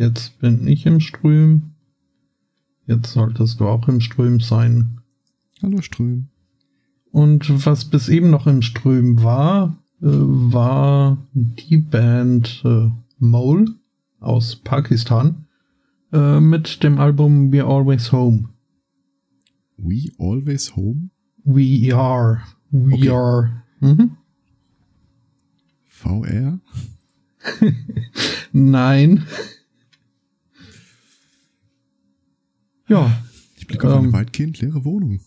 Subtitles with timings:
[0.00, 1.72] Jetzt bin ich im Ström.
[2.86, 5.02] Jetzt solltest du auch im Ström sein.
[5.62, 6.28] Hallo Ström.
[7.12, 13.74] Und was bis eben noch im Ström war, äh, war die Band äh, Mole
[14.20, 15.44] aus Pakistan
[16.14, 18.48] äh, mit dem Album We're Always Home.
[19.76, 21.10] We Always Home?
[21.44, 22.40] We are.
[22.70, 23.10] We okay.
[23.10, 23.64] are.
[23.80, 24.16] Mhm.
[25.84, 26.58] VR?
[28.54, 29.26] Nein.
[32.90, 33.24] Ja.
[33.56, 35.20] Ich blicke auf ähm, eine weitgehend leere Wohnung.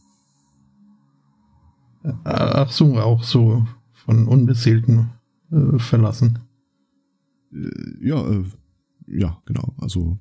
[2.25, 5.11] Ach so, auch so von Unbeseelten
[5.49, 6.39] äh, verlassen.
[7.53, 8.43] Äh, ja, äh,
[9.07, 9.73] ja, genau.
[9.77, 10.19] Also,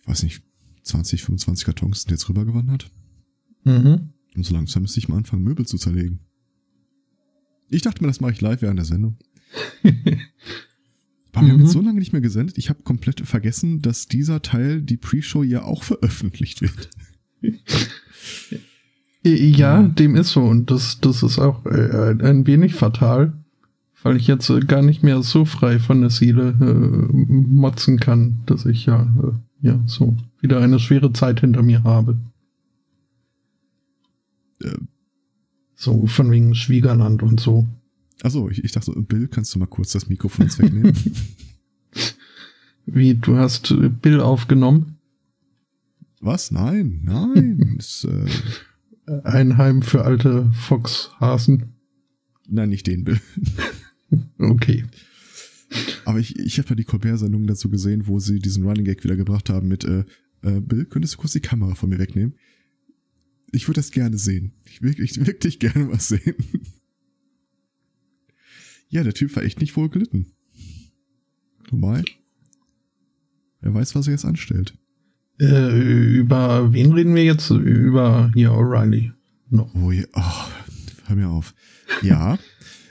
[0.00, 0.42] ich weiß nicht,
[0.82, 2.90] 20, 25 Kartons sind jetzt rübergewandert.
[3.62, 4.10] Mhm.
[4.34, 6.18] Und so langsam müsste ich mal anfangen, Möbel zu zerlegen.
[7.68, 9.16] Ich dachte mir, das mache ich live während der Sendung.
[11.32, 11.72] Wir haben jetzt mhm.
[11.72, 12.58] so lange nicht mehr gesendet.
[12.58, 16.90] Ich habe komplett vergessen, dass dieser Teil, die Pre-Show, ja auch veröffentlicht wird.
[19.24, 20.42] ja, dem ist so.
[20.42, 23.32] Und das, das ist auch äh, ein wenig fatal,
[24.02, 28.42] weil ich jetzt äh, gar nicht mehr so frei von der Seele äh, motzen kann,
[28.44, 32.18] dass ich ja, äh, ja so wieder eine schwere Zeit hinter mir habe.
[34.60, 34.76] Äh.
[35.74, 37.66] So von wegen Schwiegerland und so.
[38.22, 40.94] Achso, ich, ich dachte, Bill, kannst du mal kurz das Mikrofon jetzt wegnehmen?
[42.86, 44.98] Wie, du hast Bill aufgenommen?
[46.20, 46.50] Was?
[46.50, 47.74] Nein, nein.
[47.76, 51.74] das, äh Ein Heim für alte Foxhasen.
[52.48, 53.20] Nein, nicht den Bill.
[54.38, 54.84] okay.
[56.04, 59.16] Aber ich, ich habe ja die Colbert-Sendung dazu gesehen, wo sie diesen Running Gag wieder
[59.16, 60.04] gebracht haben mit äh,
[60.42, 62.34] äh, Bill, könntest du kurz die Kamera von mir wegnehmen?
[63.52, 64.52] Ich würde das gerne sehen.
[64.64, 66.34] Ich wirklich, wirklich gerne was sehen.
[68.92, 70.26] Ja, der Typ war echt nicht wohl gelitten.
[71.70, 72.04] Wobei,
[73.62, 74.74] wer weiß, was er jetzt anstellt.
[75.40, 77.48] Äh, über wen reden wir jetzt?
[77.48, 79.12] Über hier O'Reilly
[79.48, 79.74] noch.
[79.74, 80.50] Oh, ja, oh,
[81.06, 81.54] hör mir auf.
[82.02, 82.34] Ja,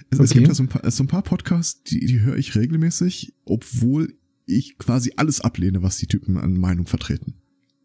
[0.10, 0.24] es, okay.
[0.24, 3.36] es gibt ja so ein, paar, so ein paar Podcasts, die, die höre ich regelmäßig,
[3.46, 7.36] obwohl ich quasi alles ablehne, was die Typen an Meinung vertreten.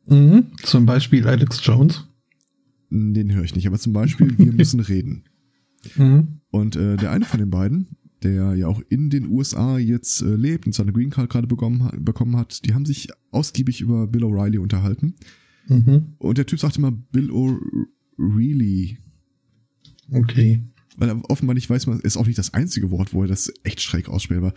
[0.07, 2.09] Mhm, zum Beispiel Alex Jones.
[2.89, 5.25] Den höre ich nicht, aber zum Beispiel Wir müssen reden.
[5.97, 6.41] Mhm.
[6.49, 10.35] Und äh, der eine von den beiden, der ja auch in den USA jetzt äh,
[10.35, 14.25] lebt und seine Green Card gerade bekommen, bekommen hat, die haben sich ausgiebig über Bill
[14.25, 15.15] O'Reilly unterhalten.
[15.69, 16.15] Mhm.
[16.19, 18.97] Und der Typ sagt immer Bill O'Reilly.
[20.11, 20.63] Okay.
[20.97, 23.53] Weil er offenbar nicht weiß, man ist auch nicht das einzige Wort, wo er das
[23.65, 24.55] echt schräg ausspricht, aber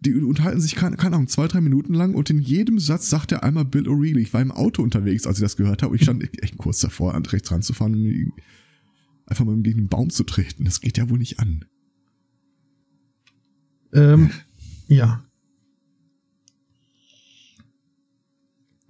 [0.00, 3.32] die unterhalten sich, keine, keine Ahnung, zwei, drei Minuten lang und in jedem Satz sagt
[3.32, 4.20] er einmal Bill O'Reilly.
[4.20, 7.14] Ich war im Auto unterwegs, als ich das gehört habe ich stand echt kurz davor,
[7.14, 8.32] an rechts ranzufahren und
[9.26, 10.64] einfach mal gegen den Baum zu treten.
[10.64, 11.66] Das geht ja wohl nicht an.
[13.92, 14.30] Ähm,
[14.88, 15.24] ja.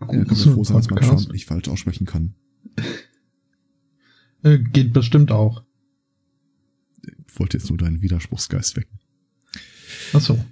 [0.01, 2.35] Ja, kann froh sein, dass man Trump nicht falsch aussprechen kann.
[4.43, 5.65] Äh, geht bestimmt auch.
[7.03, 8.99] Ich wollte jetzt nur deinen Widerspruchsgeist wecken.
[10.15, 10.43] Ach so.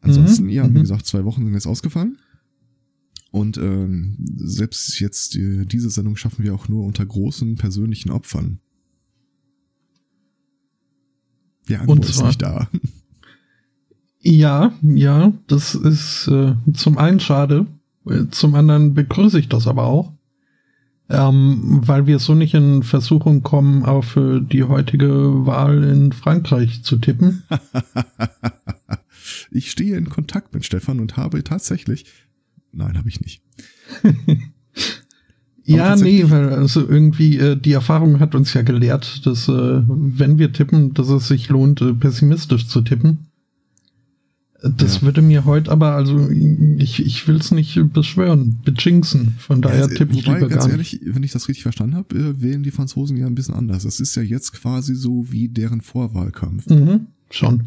[0.00, 0.50] Ansonsten, mhm.
[0.50, 0.80] ja, wie mhm.
[0.80, 2.18] gesagt, zwei Wochen sind jetzt ausgefallen.
[3.30, 8.60] Und ähm, selbst jetzt die, diese Sendung schaffen wir auch nur unter großen persönlichen Opfern.
[11.68, 12.68] Der Angebot ist nicht da.
[14.28, 17.66] Ja, ja, das ist äh, zum einen schade,
[18.32, 20.12] zum anderen begrüße ich das aber auch,
[21.08, 26.82] ähm, weil wir so nicht in Versuchung kommen, auf äh, die heutige Wahl in Frankreich
[26.82, 27.44] zu tippen.
[29.52, 32.06] ich stehe in Kontakt mit Stefan und habe tatsächlich,
[32.72, 33.44] nein, habe ich nicht.
[35.62, 40.36] ja, nee, weil also irgendwie äh, die Erfahrung hat uns ja gelehrt, dass äh, wenn
[40.38, 43.28] wir tippen, dass es sich lohnt, äh, pessimistisch zu tippen.
[44.62, 45.02] Das ja.
[45.02, 49.34] würde mir heute aber, also ich, ich will es nicht beschwören, bejinxen.
[49.38, 52.16] Von daher ja, tippe ich lieber ganz gar ehrlich, wenn ich das richtig verstanden habe,
[52.16, 53.82] äh, wählen die Franzosen ja ein bisschen anders.
[53.82, 56.66] Das ist ja jetzt quasi so wie deren Vorwahlkampf.
[56.68, 57.64] Mhm, schon.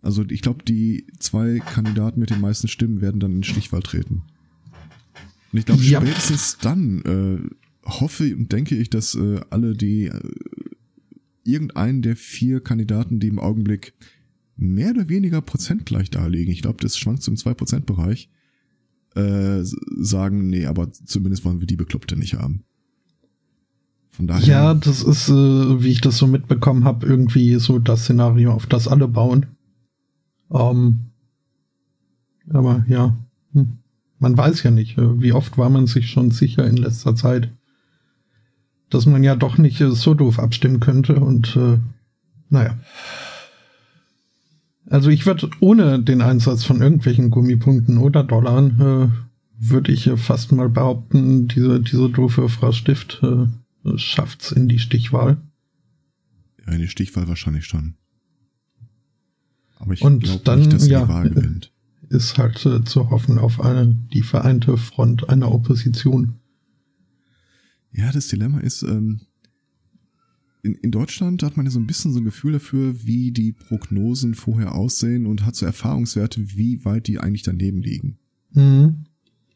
[0.00, 4.22] Also ich glaube, die zwei Kandidaten mit den meisten Stimmen werden dann in Stichwahl treten.
[5.52, 6.00] Und ich glaube, ja.
[6.00, 10.20] spätestens dann äh, hoffe und denke ich, dass äh, alle die äh,
[11.44, 13.94] irgendeinen der vier Kandidaten, die im Augenblick
[14.56, 18.30] mehr oder weniger prozentgleich darlegen, ich glaube, das schwankt zum 2%-Bereich,
[19.14, 22.64] äh, sagen, nee, aber zumindest wollen wir die Bekloppte nicht haben.
[24.10, 24.46] Von daher.
[24.46, 25.32] Ja, das ist, äh,
[25.82, 29.46] wie ich das so mitbekommen habe, irgendwie so das Szenario, auf das alle bauen.
[30.50, 31.10] Ähm,
[32.48, 33.16] aber ja,
[33.52, 33.78] hm.
[34.18, 37.50] man weiß ja nicht, äh, wie oft war man sich schon sicher in letzter Zeit,
[38.88, 41.78] dass man ja doch nicht äh, so doof abstimmen könnte und äh,
[42.48, 42.78] naja.
[44.88, 49.08] Also ich würde ohne den Einsatz von irgendwelchen Gummipunkten oder Dollar, äh,
[49.58, 53.46] würde ich fast mal behaupten, diese, diese doofe Frau Stift äh,
[53.96, 55.38] schafft's in die Stichwahl.
[56.66, 57.94] Ja, in die Stichwahl wahrscheinlich schon.
[59.78, 61.72] Aber ich glaube nicht, dass ja, die Wahl gewinnt.
[62.08, 66.34] Ist halt äh, zu hoffen auf eine, die vereinte Front einer Opposition.
[67.92, 69.22] Ja, das Dilemma ist, ähm,
[70.66, 73.52] in, in Deutschland hat man ja so ein bisschen so ein Gefühl dafür, wie die
[73.52, 78.18] Prognosen vorher aussehen und hat so Erfahrungswerte, wie weit die eigentlich daneben liegen.
[78.52, 79.06] Mhm.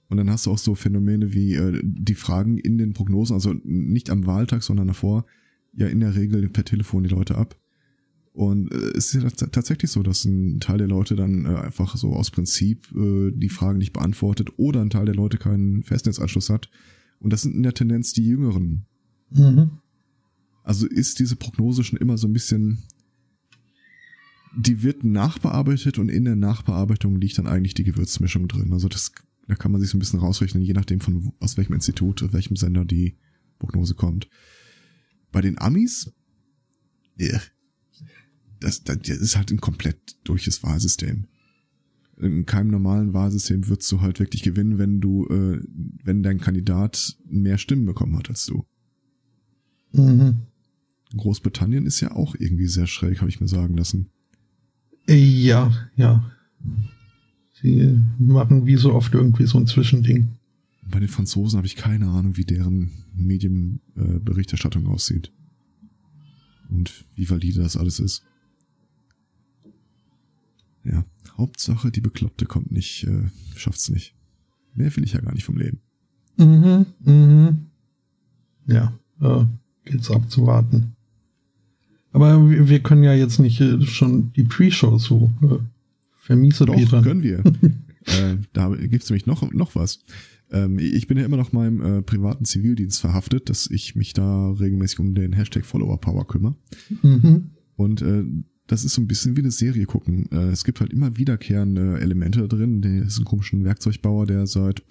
[0.08, 3.54] Und dann hast du auch so Phänomene wie äh, die Fragen in den Prognosen, also
[3.64, 5.26] nicht am Wahltag, sondern davor,
[5.72, 7.56] ja in der Regel per Telefon die Leute ab.
[8.32, 11.96] Und äh, es ist ja tatsächlich so, dass ein Teil der Leute dann äh, einfach
[11.96, 16.50] so aus Prinzip äh, die Fragen nicht beantwortet oder ein Teil der Leute keinen Festnetzanschluss
[16.50, 16.70] hat.
[17.18, 18.86] Und das sind in der Tendenz die Jüngeren.
[19.30, 19.70] Mhm.
[20.62, 22.82] Also ist diese Prognose schon immer so ein bisschen,
[24.56, 28.72] die wird nachbearbeitet und in der Nachbearbeitung liegt dann eigentlich die Gewürzmischung drin.
[28.72, 29.12] Also das,
[29.48, 32.56] da kann man sich so ein bisschen rausrechnen, je nachdem von aus welchem Institut, welchem
[32.56, 33.16] Sender die
[33.58, 34.28] Prognose kommt.
[35.32, 36.12] Bei den Amis,
[37.18, 37.40] yeah,
[38.60, 41.26] das, das ist halt ein komplett durches Wahlsystem.
[42.18, 45.62] In keinem normalen Wahlsystem würdest du halt wirklich gewinnen, wenn du, äh,
[46.04, 48.66] wenn dein Kandidat mehr Stimmen bekommen hat als du.
[49.92, 50.42] Mhm.
[51.16, 54.10] Großbritannien ist ja auch irgendwie sehr schräg, habe ich mir sagen lassen.
[55.08, 56.30] Ja, ja.
[57.60, 60.36] Sie machen wie so oft irgendwie so ein Zwischending.
[60.88, 65.32] Bei den Franzosen habe ich keine Ahnung, wie deren Medienberichterstattung äh, aussieht.
[66.68, 68.22] Und wie valide das alles ist.
[70.84, 71.04] Ja,
[71.36, 74.14] Hauptsache, die Bekloppte kommt nicht, äh, schafft's nicht.
[74.74, 75.80] Mehr will ich ja gar nicht vom Leben.
[76.38, 77.66] Mhm, mhm.
[78.66, 79.44] Ja, äh,
[79.84, 80.96] gilt's abzuwarten.
[82.12, 85.56] Aber wir können ja jetzt nicht äh, schon die Pre-Show so äh,
[86.18, 86.66] vermiesen.
[86.66, 87.02] Doch, Peter.
[87.02, 87.38] können wir.
[88.06, 90.00] äh, da gibt's nämlich noch, noch was.
[90.50, 94.50] Ähm, ich bin ja immer noch meinem äh, privaten Zivildienst verhaftet, dass ich mich da
[94.50, 96.56] regelmäßig um den Hashtag Follower Power kümmere.
[97.02, 97.50] Mhm.
[97.76, 98.24] Und äh,
[98.66, 100.28] das ist so ein bisschen wie eine Serie gucken.
[100.32, 102.82] Äh, es gibt halt immer wiederkehrende Elemente da drin.
[102.82, 104.82] Der ist ein komischer Werkzeugbauer, der seit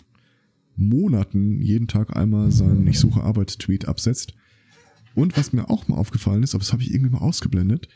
[0.78, 4.34] Monaten jeden Tag einmal seinen Ich suche Arbeit-Tweet absetzt
[5.20, 7.90] und was mir auch mal aufgefallen ist, aber das habe ich irgendwie mal ausgeblendet,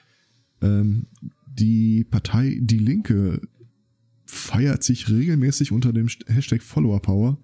[0.62, 1.08] ähm,
[1.48, 3.42] die Partei Die Linke
[4.26, 7.38] feiert sich regelmäßig unter dem Hashtag Follower Power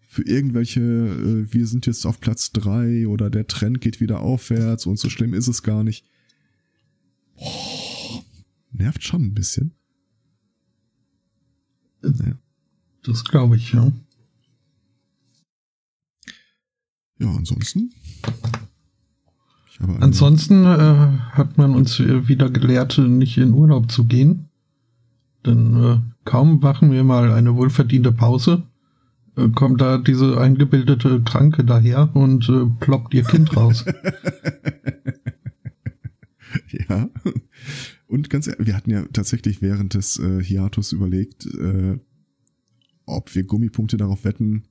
[0.00, 4.86] für irgendwelche, äh, wir sind jetzt auf Platz drei oder der Trend geht wieder aufwärts
[4.86, 6.06] und so schlimm ist es gar nicht.
[7.36, 8.22] Oh,
[8.72, 9.74] nervt schon ein bisschen.
[12.02, 12.38] Ja.
[13.02, 13.92] Das glaube ich, ja.
[17.18, 17.92] Ja, ansonsten
[19.80, 24.48] Ansonsten äh, hat man uns wieder gelehrt, nicht in Urlaub zu gehen.
[25.44, 28.62] Denn äh, kaum machen wir mal eine wohlverdiente Pause,
[29.36, 33.84] äh, kommt da diese eingebildete Kranke daher und äh, ploppt ihr Kind raus.
[36.70, 37.08] ja.
[38.06, 41.98] Und ganz ehrlich, wir hatten ja tatsächlich während des äh, Hiatus überlegt, äh,
[43.06, 44.64] ob wir Gummipunkte darauf wetten,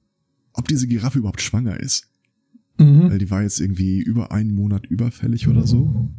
[0.53, 2.09] ob diese Giraffe überhaupt schwanger ist.
[2.77, 3.09] Mhm.
[3.09, 6.09] Weil die war jetzt irgendwie über einen Monat überfällig oder so.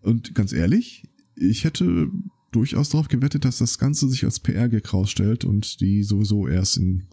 [0.00, 2.08] Und ganz ehrlich, ich hätte
[2.52, 7.04] durchaus darauf gewettet, dass das Ganze sich als PR-Gag rausstellt und die sowieso erst in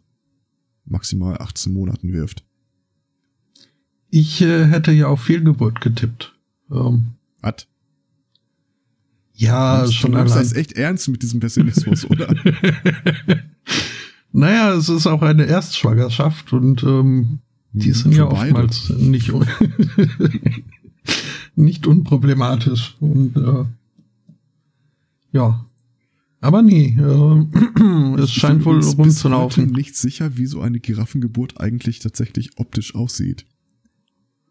[0.86, 2.46] maximal 18 Monaten wirft.
[4.10, 6.36] Ich äh, hätte ja auf Fehlgeburt getippt.
[6.72, 7.68] Ähm, Was?
[9.34, 10.30] Ja, schon du allein.
[10.38, 12.34] das echt ernst mit diesem Pessimismus, oder?
[14.32, 17.40] naja, es ist auch eine Erstschwangerschaft und ähm,
[17.74, 19.04] die sind ja oftmals beide.
[19.04, 19.32] nicht,
[21.56, 22.96] nicht unproblematisch.
[23.00, 23.66] Und äh,
[25.32, 25.66] ja.
[26.40, 29.64] Aber nee, äh, es scheint wohl rumzulaufen.
[29.64, 33.46] Ich bin nicht sicher, wie so eine Giraffengeburt eigentlich tatsächlich optisch aussieht.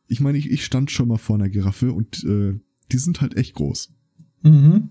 [0.09, 2.59] Ich meine, ich, ich stand schon mal vor einer Giraffe und äh,
[2.91, 3.93] die sind halt echt groß.
[4.43, 4.88] Mhm.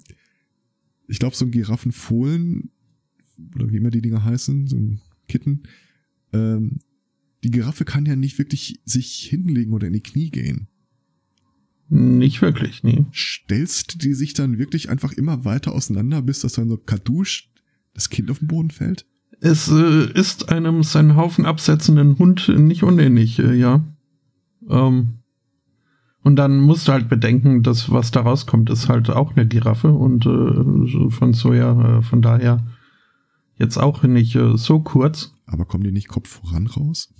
[1.07, 2.71] Ich glaube, so ein Giraffenfohlen,
[3.55, 5.63] oder wie immer die Dinger heißen, so ein Kitten,
[6.33, 6.79] ähm,
[7.43, 10.67] die Giraffe kann ja nicht wirklich sich hinlegen oder in die Knie gehen.
[11.89, 13.05] Nicht wirklich, nee.
[13.13, 17.49] Stellst die sich dann wirklich einfach immer weiter auseinander, bis das dann so kaduscht
[17.93, 19.05] das Kind auf den Boden fällt?
[19.41, 23.83] Es äh, ist einem seinen Haufen absetzenden Hund nicht unähnlich, äh, ja.
[24.69, 25.21] Ähm,
[26.23, 29.91] und dann musst du halt bedenken, dass was da rauskommt, ist halt auch eine Giraffe
[29.91, 32.63] und äh, von so ja, äh, von daher
[33.55, 35.33] jetzt auch nicht äh, so kurz.
[35.45, 37.13] Aber kommen die nicht Kopf voran raus?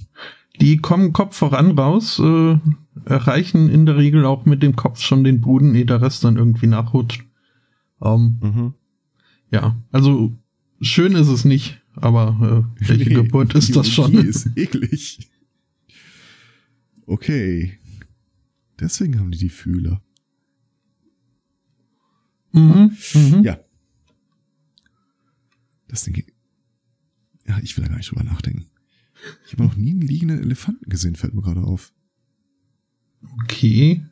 [0.60, 2.58] Die kommen Kopf voran raus, äh,
[3.06, 6.38] erreichen in der Regel auch mit dem Kopf schon den Boden, ehe der Rest dann
[6.38, 7.26] irgendwie nachrutscht.
[8.02, 8.74] Ähm, mhm.
[9.50, 10.36] Ja, also
[10.82, 14.14] schön ist es nicht, aber äh, welche nee, Geburt ist das schon?
[14.14, 15.30] ist eklig.
[17.06, 17.78] Okay.
[18.80, 20.02] Deswegen haben die die Fühler.
[22.52, 23.44] Mhm, mhm.
[23.44, 23.60] Ja.
[25.88, 26.24] Das Ding.
[27.48, 28.71] Ja, ich will da gar nicht drüber nachdenken.
[29.46, 31.94] Ich habe noch nie einen liegenden Elefanten gesehen, fällt mir gerade auf.
[33.44, 34.04] Okay.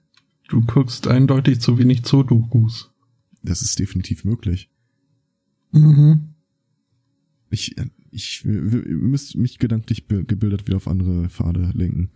[0.48, 2.92] Du guckst eindeutig zu wenig Zoodokus.
[3.44, 4.70] Das ist definitiv möglich.
[5.72, 6.34] Mhm.
[7.52, 7.76] Ich,
[8.12, 12.12] ich, wir, müsst mich gedanklich gebildet wieder auf andere Pfade lenken.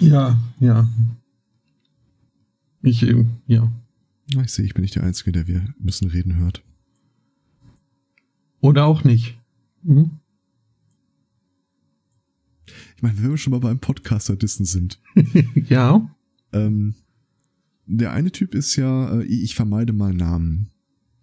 [0.00, 0.88] Ja, ja.
[2.82, 3.70] Ich eben, ja.
[4.26, 6.62] Ich sehe, ich bin nicht der Einzige, der wir müssen reden hört.
[8.60, 9.38] Oder auch nicht.
[9.82, 10.10] Mhm.
[12.96, 15.00] Ich meine, wenn wir schon mal beim Podcaster-Dissen sind.
[15.68, 16.08] ja.
[16.52, 16.94] Ähm,
[17.86, 20.70] der eine Typ ist ja, äh, ich vermeide mal Namen.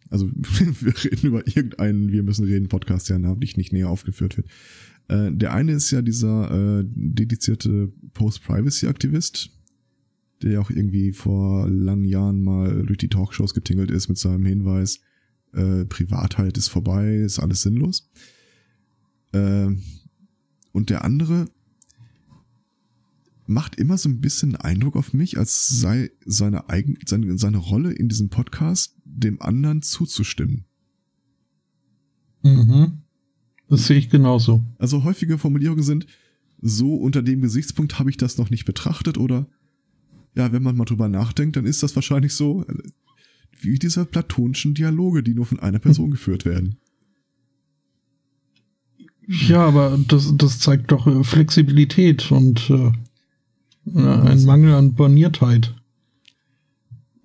[0.09, 4.47] Also wir reden über irgendeinen Wir müssen reden Podcast, der namentlich nicht näher aufgeführt wird.
[5.07, 9.51] Äh, der eine ist ja dieser äh, dedizierte Post-Privacy-Aktivist,
[10.41, 14.45] der ja auch irgendwie vor langen Jahren mal durch die Talkshows getingelt ist mit seinem
[14.45, 15.01] Hinweis,
[15.53, 18.09] äh, Privatheit ist vorbei, ist alles sinnlos.
[19.31, 19.75] Äh,
[20.71, 21.47] und der andere
[23.45, 27.91] macht immer so ein bisschen Eindruck auf mich, als sei seine, eigen, seine, seine Rolle
[27.91, 30.65] in diesem Podcast dem anderen zuzustimmen.
[32.43, 32.99] Mhm.
[33.67, 34.63] Das sehe ich genauso.
[34.77, 36.05] Also häufige Formulierungen sind,
[36.61, 39.47] so unter dem Gesichtspunkt habe ich das noch nicht betrachtet oder
[40.35, 42.65] ja, wenn man mal drüber nachdenkt, dann ist das wahrscheinlich so
[43.61, 46.77] wie diese platonischen Dialoge, die nur von einer Person geführt werden.
[49.31, 52.91] Ja, aber das, das zeigt doch äh, Flexibilität und äh,
[53.85, 55.75] ja, ein Mangel an Borniertheit.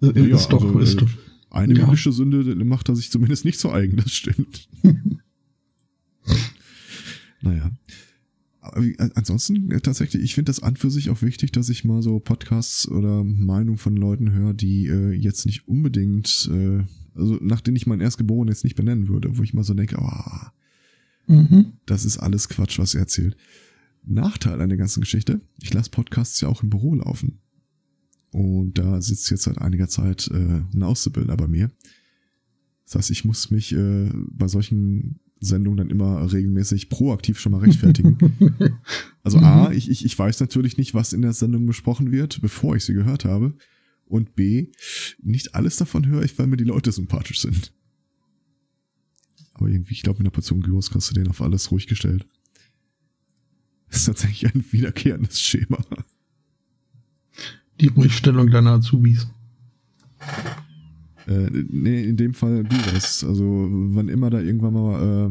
[0.03, 1.09] Äh, ja, ist doch, also, ist doch.
[1.49, 1.81] Eine ja.
[1.81, 4.69] biblische Sünde macht er sich zumindest nicht so eigen, das stimmt.
[7.41, 7.71] naja.
[8.61, 8.85] Aber
[9.15, 12.19] ansonsten äh, tatsächlich, ich finde das an für sich auch wichtig, dass ich mal so
[12.19, 16.83] Podcasts oder Meinungen von Leuten höre, die äh, jetzt nicht unbedingt, äh,
[17.15, 19.97] also nach denen ich meinen Erstgeborenen jetzt nicht benennen würde, wo ich mal so denke,
[19.99, 20.49] oh,
[21.27, 21.73] mhm.
[21.87, 23.37] das ist alles Quatsch, was er erzählt.
[24.07, 27.41] Nachteil an der ganzen Geschichte, ich lasse Podcasts ja auch im Büro laufen.
[28.31, 31.71] Und da sitzt jetzt seit einiger Zeit äh, ein Auszubildender bei mir.
[32.85, 37.59] Das heißt, ich muss mich äh, bei solchen Sendungen dann immer regelmäßig proaktiv schon mal
[37.59, 38.19] rechtfertigen.
[39.23, 42.77] also A, ich, ich, ich weiß natürlich nicht, was in der Sendung besprochen wird, bevor
[42.77, 43.55] ich sie gehört habe.
[44.07, 44.73] Und B,
[45.23, 47.73] nicht alles davon höre ich, weil mir die Leute sympathisch sind.
[49.55, 52.27] Aber irgendwie, ich glaube, in der Portion Gyros kannst du den auf alles ruhig gestellt.
[53.89, 55.79] Das ist tatsächlich ein wiederkehrendes Schema.
[57.81, 59.27] Die Ruhigstellung deiner Azubis.
[61.27, 63.25] Äh, nee, in dem Fall Gyros.
[63.25, 65.31] Also, wann immer da irgendwann mal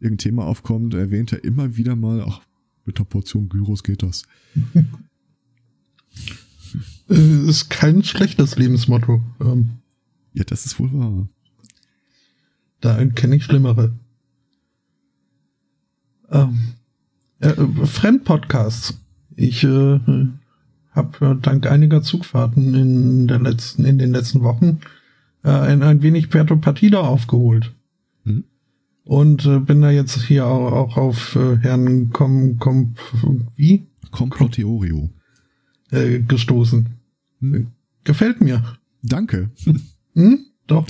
[0.00, 2.40] irgendein Thema aufkommt, erwähnt er immer wieder mal, ach,
[2.84, 4.22] mit der Portion Gyros geht das.
[7.10, 9.22] äh, ist kein schlechtes Lebensmotto.
[9.40, 9.70] Ähm,
[10.32, 11.28] ja, das ist wohl wahr.
[12.80, 13.92] Da kenne ich Schlimmere.
[16.30, 16.74] Ähm,
[17.40, 17.54] äh,
[17.84, 18.98] Fremdpodcasts.
[19.36, 20.00] Ich äh,
[20.90, 24.80] habe äh, dank einiger Zugfahrten in der letzten, in den letzten Wochen
[25.44, 27.72] äh, ein, ein wenig Puerto Partida aufgeholt.
[28.24, 28.44] Mhm.
[29.04, 32.94] Und äh, bin da jetzt hier auch, auch auf äh, Herrn Com, Com,
[33.56, 33.86] wie?
[34.10, 35.10] Complotteorio.
[35.90, 36.88] Äh, gestoßen.
[37.40, 37.68] Mhm.
[38.04, 38.62] Gefällt mir.
[39.02, 39.50] Danke.
[40.14, 40.46] Hm?
[40.66, 40.86] Doch.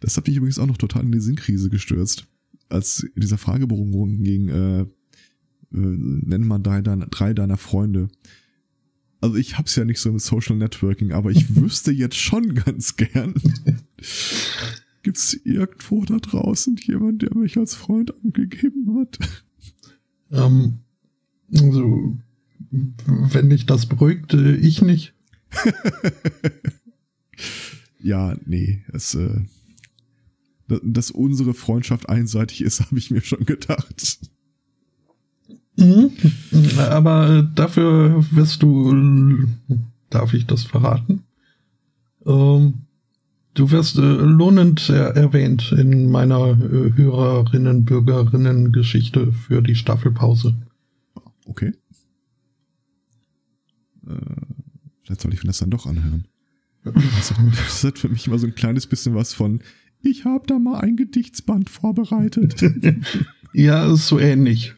[0.00, 2.26] Das hat mich übrigens auch noch total in die Sinnkrise gestürzt.
[2.68, 4.86] Als dieser Fragebogen ging, äh, äh,
[5.72, 8.08] nenn mal drei deiner, drei deiner Freunde.
[9.20, 12.96] Also ich hab's ja nicht so mit Social Networking, aber ich wüsste jetzt schon ganz
[12.96, 13.34] gern.
[15.02, 19.18] Gibt's irgendwo da draußen jemand, der mich als Freund angegeben hat?
[20.30, 20.80] Ähm,
[21.54, 22.18] also,
[22.70, 25.14] wenn dich das beruhigt, ich nicht.
[28.00, 29.40] ja, nee, es, äh,
[30.82, 34.18] dass unsere Freundschaft einseitig ist, habe ich mir schon gedacht.
[35.76, 36.10] Mhm.
[36.78, 39.46] Aber dafür wirst du,
[40.10, 41.22] darf ich das verraten?
[42.26, 42.74] Ähm,
[43.54, 50.54] du wirst äh, lohnend er erwähnt in meiner äh, Hörerinnen, Bürgerinnen Geschichte für die Staffelpause.
[51.46, 51.72] Okay.
[54.06, 54.14] Äh,
[55.02, 56.26] vielleicht soll ich mir das dann doch anhören.
[56.84, 59.60] Also, das hat für mich immer so ein kleines bisschen was von,
[60.02, 62.62] ich habe da mal ein Gedichtsband vorbereitet.
[63.52, 64.74] ja, ist so ähnlich.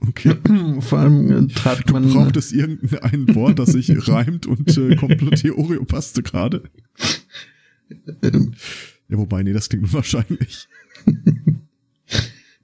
[0.00, 0.36] Okay.
[0.80, 2.08] Vor allem äh, trat man.
[2.08, 6.62] Braucht es irgendein Wort, das sich reimt und äh, komplett die Oreo passte gerade?
[8.22, 8.54] Ähm,
[9.08, 10.68] Ja, wobei, nee, das klingt unwahrscheinlich.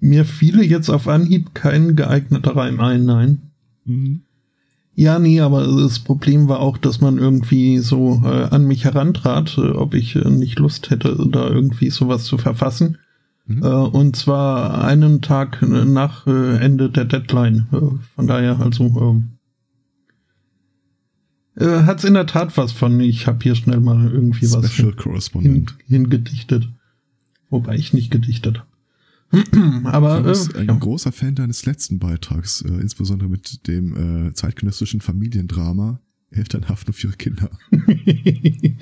[0.01, 3.43] mir fiele jetzt auf Anhieb kein geeigneter Reim ein, nein.
[3.85, 4.23] Mhm.
[4.95, 9.57] Ja, nee, aber das Problem war auch, dass man irgendwie so äh, an mich herantrat,
[9.57, 12.99] äh, ob ich äh, nicht Lust hätte, da irgendwie sowas zu verfassen.
[13.47, 13.63] Mhm.
[13.63, 17.67] Äh, und zwar einen Tag äh, nach äh, Ende der Deadline.
[18.15, 19.39] Von daher, also ähm,
[21.57, 24.91] äh, hat's in der Tat was von, ich habe hier schnell mal irgendwie was Special
[24.91, 25.75] hin, Correspondent.
[25.87, 26.69] hingedichtet.
[27.51, 28.72] Wobei ich nicht gedichtet habe.
[29.85, 30.75] aber bist äh, ein ja.
[30.75, 37.17] großer Fan deines letzten Beitrags, äh, insbesondere mit dem äh, zeitgenössischen Familiendrama Elternhaft für ihre
[37.17, 37.51] Kinder.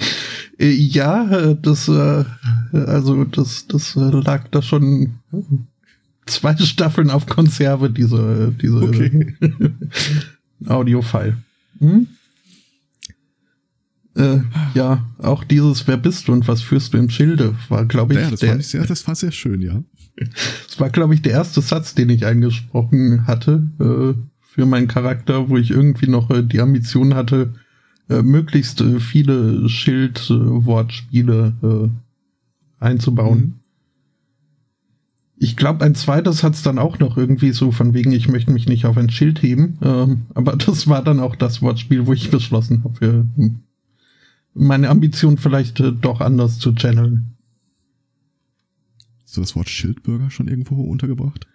[0.58, 2.24] Äh, ja, äh, das, äh,
[2.72, 5.14] also das, das äh, lag da schon
[6.26, 9.34] zwei Staffeln auf Konserve, diese, diese Okay.
[10.66, 11.38] Audiofile.
[11.78, 12.08] Hm?
[14.14, 14.40] Äh,
[14.74, 18.20] ja, auch dieses Wer bist du und was führst du im Schilde war, glaube ich,
[18.20, 19.82] Ja, das der, fand ich sehr, das war sehr schön, ja.
[20.66, 25.48] Das war, glaube ich, der erste Satz, den ich eingesprochen hatte äh, für meinen Charakter,
[25.48, 27.54] wo ich irgendwie noch äh, die Ambition hatte,
[28.08, 33.38] äh, möglichst äh, viele Schild-Wortspiele äh, einzubauen.
[33.38, 33.54] Mhm.
[35.42, 38.66] Ich glaube, ein zweites hat's dann auch noch irgendwie so von wegen, ich möchte mich
[38.68, 39.78] nicht auf ein Schild heben.
[39.82, 43.50] Ähm, aber das war dann auch das Wortspiel, wo ich beschlossen habe, äh,
[44.52, 47.36] meine Ambition vielleicht äh, doch anders zu channeln.
[49.30, 51.46] Hast du das Wort Schildbürger schon irgendwo untergebracht?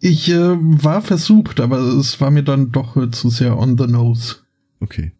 [0.00, 3.86] Ich äh, war versucht, aber es war mir dann doch äh, zu sehr on the
[3.86, 4.38] nose.
[4.80, 5.12] Okay.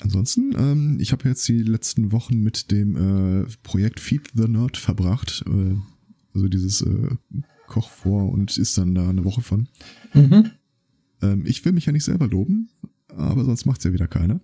[0.00, 2.96] Ansonsten, ähm, ich habe jetzt die letzten Wochen mit dem
[3.44, 5.44] äh, Projekt Feed the Nerd verbracht.
[5.46, 5.76] Äh,
[6.34, 7.10] also dieses äh,
[7.68, 9.68] Koch vor und ist dann da eine Woche von.
[10.14, 10.50] Mhm.
[11.22, 12.70] Ähm, ich will mich ja nicht selber loben,
[13.06, 14.40] aber sonst macht's ja wieder keiner.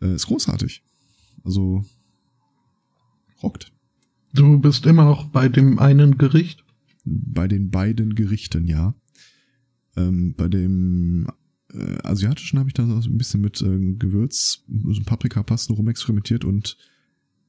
[0.00, 0.82] Äh, ist großartig.
[1.44, 1.84] Also
[3.44, 3.72] rockt.
[4.32, 6.64] Du bist immer noch bei dem einen Gericht.
[7.04, 8.94] Bei den beiden Gerichten, ja.
[9.96, 11.28] Ähm, bei dem
[11.72, 16.76] äh, asiatischen habe ich da so ein bisschen mit äh, Gewürz, so Paprikapasten rumexperimentiert und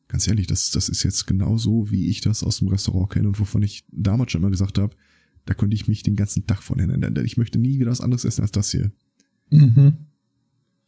[0.08, 3.28] ganz ehrlich, das, das ist jetzt genau so, wie ich das aus dem Restaurant kenne
[3.28, 4.96] und wovon ich damals schon immer gesagt habe,
[5.46, 7.16] da könnte ich mich den ganzen Tag von erinnern.
[7.26, 8.92] Ich möchte nie wieder was anderes essen als das hier.
[9.50, 9.98] Mhm.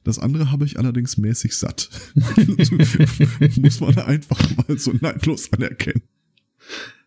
[0.08, 1.90] Das andere habe ich allerdings mäßig satt.
[2.16, 6.02] Muss man einfach mal so neidlos anerkennen.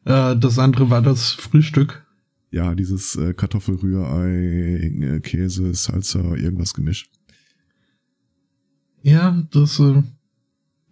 [0.05, 2.05] Äh, das andere war das Frühstück.
[2.51, 7.09] Ja, dieses äh, Kartoffelrührei, äh, Käse, Salsa, irgendwas Gemisch.
[9.03, 10.03] Ja, das äh,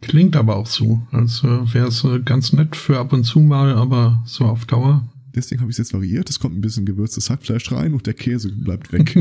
[0.00, 3.40] klingt aber auch so, als äh, wäre es äh, ganz nett für ab und zu
[3.40, 5.06] mal, aber so auf Dauer.
[5.38, 6.28] Deswegen habe ich es jetzt variiert.
[6.28, 9.16] Es kommt ein bisschen gewürztes Hackfleisch rein und der Käse bleibt weg.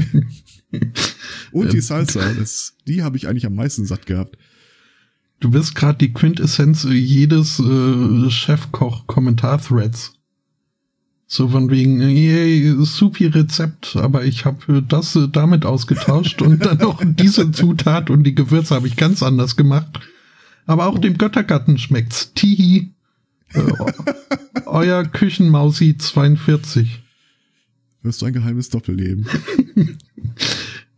[1.52, 4.38] und die Salsa, das, die habe ich eigentlich am meisten satt gehabt.
[5.40, 10.14] Du bist gerade die Quintessenz äh, jedes äh, Chefkoch-Kommentar-Threads.
[11.30, 16.78] So von wegen, yay, supi Rezept, aber ich habe das äh, damit ausgetauscht und dann
[16.78, 20.00] noch diese Zutat und die Gewürze habe ich ganz anders gemacht.
[20.66, 22.34] Aber auch dem Göttergatten schmeckt's.
[22.34, 22.94] Tihi.
[23.54, 23.62] Äh,
[24.66, 27.02] euer Küchenmausi 42.
[28.04, 29.26] Hörst du ein geheimes Doppelleben?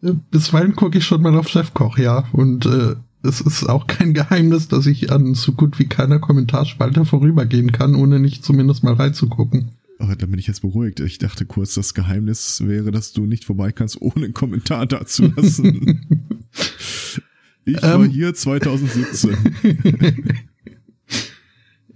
[0.02, 2.26] Äh, Bisweilen gucke ich schon mal auf Chefkoch, ja.
[2.32, 7.04] Und äh, es ist auch kein Geheimnis, dass ich an so gut wie keiner Kommentarspalte
[7.06, 9.72] vorübergehen kann, ohne nicht zumindest mal reinzugucken.
[10.00, 11.02] Aber da bin ich jetzt beruhigt.
[11.02, 16.06] Ich dachte kurz, das Geheimnis wäre, dass du nicht vorbei kannst, ohne einen Kommentar dazulassen.
[17.66, 18.10] ich war Ähm.
[18.10, 19.36] hier 2017.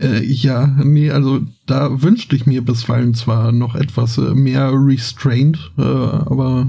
[0.03, 5.71] Äh, ja, nee, also da wünschte ich mir bisweilen zwar noch etwas äh, mehr restrained,
[5.77, 6.67] äh, aber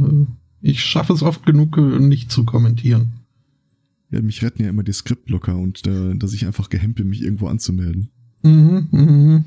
[0.61, 3.15] ich schaffe es oft genug, äh, nicht zu kommentieren.
[4.11, 7.23] Ja, mich retten ja immer die Skriptblocker und äh, dass ich einfach gehemmt bin, mich
[7.23, 8.11] irgendwo anzumelden.
[8.43, 9.45] Mhm, mhm.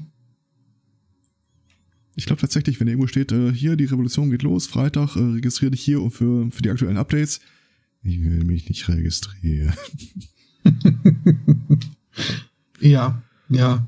[2.15, 5.71] Ich glaube tatsächlich, wenn irgendwo steht, äh, hier, die Revolution geht los, Freitag, äh, registriere
[5.71, 7.39] dich hier und für, für die aktuellen Updates.
[8.03, 9.73] Ich will mich nicht registrieren.
[12.79, 13.87] Ja, ja.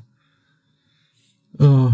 [1.58, 1.90] Äh,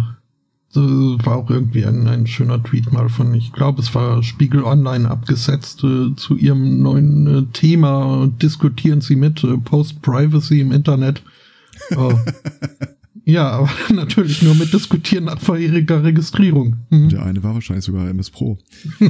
[0.77, 4.63] das war auch irgendwie ein, ein schöner Tweet mal von, ich glaube, es war Spiegel
[4.63, 8.31] Online abgesetzt äh, zu ihrem neuen äh, Thema.
[8.43, 11.23] Diskutieren Sie mit äh, Post-Privacy im Internet.
[11.91, 12.15] Äh,
[13.25, 16.77] ja, aber natürlich nur mit Diskutieren nach vorheriger Registrierung.
[16.91, 17.09] Mhm.
[17.09, 18.59] Der eine war wahrscheinlich sogar MS Pro.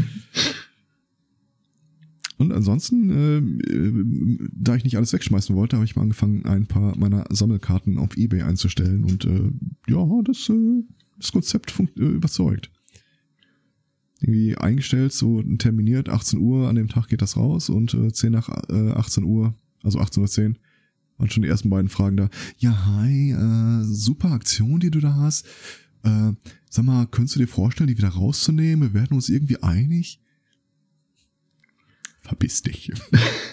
[2.38, 6.96] Und ansonsten, äh, da ich nicht alles wegschmeißen wollte, habe ich mal angefangen, ein paar
[6.98, 9.04] meiner Sammelkarten auf Ebay einzustellen.
[9.04, 9.50] Und äh,
[9.88, 10.84] ja, das, äh,
[11.18, 12.70] das Konzept funkt, äh, überzeugt.
[14.20, 18.32] irgendwie eingestellt, so terminiert, 18 Uhr, an dem Tag geht das raus und äh, 10
[18.32, 20.54] nach äh, 18 Uhr, also 18.10 Uhr,
[21.16, 22.28] waren schon die ersten beiden Fragen da.
[22.58, 25.46] Ja, hi, äh, super Aktion, die du da hast.
[26.02, 26.32] Äh,
[26.68, 28.92] sag mal, könntest du dir vorstellen, die wieder rauszunehmen?
[28.92, 30.20] Wir werden uns irgendwie einig?
[32.26, 32.92] Verbiss dich.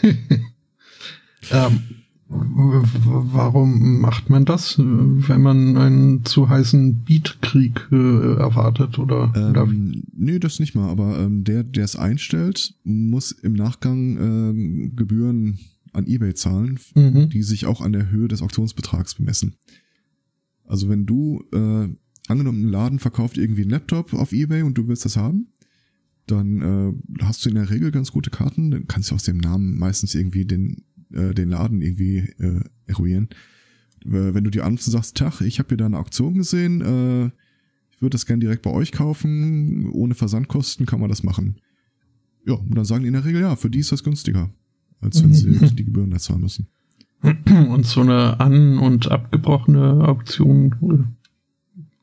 [1.51, 1.83] ähm,
[2.27, 8.97] warum macht man das, wenn man einen zu heißen Beatkrieg äh, erwartet?
[8.97, 10.89] Oder, ähm, nee, das nicht mal.
[10.89, 15.59] Aber ähm, der, der es einstellt, muss im Nachgang äh, Gebühren
[15.91, 17.29] an eBay zahlen, mhm.
[17.29, 19.55] die sich auch an der Höhe des Auktionsbetrags bemessen.
[20.65, 21.89] Also wenn du äh,
[22.27, 25.49] angenommen, ein Laden verkauft irgendwie einen Laptop auf eBay und du willst das haben,
[26.27, 26.61] dann
[27.17, 28.71] äh, hast du in der Regel ganz gute Karten.
[28.71, 33.29] Dann kannst du aus dem Namen meistens irgendwie den, äh, den Laden irgendwie äh, eruieren.
[34.05, 36.81] Äh, wenn du dir anrufst und sagst, Tach, ich habe hier da eine Auktion gesehen,
[36.81, 37.25] äh,
[37.91, 41.57] ich würde das gern direkt bei euch kaufen, ohne Versandkosten kann man das machen.
[42.45, 44.49] Ja, und dann sagen die in der Regel, ja, für die ist das günstiger,
[44.99, 45.75] als wenn sie mhm.
[45.75, 46.67] die Gebühren da zahlen müssen.
[47.69, 51.15] Und so eine an- und abgebrochene Auktion